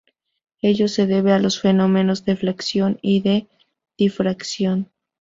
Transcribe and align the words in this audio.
Ello 0.63 0.87
se 0.87 1.05
debe 1.05 1.31
a 1.31 1.37
los 1.37 1.59
fenómenos 1.61 2.25
de 2.25 2.33
reflexión 2.33 2.97
y 3.03 3.21
de 3.21 3.45
difracción. 3.99 4.89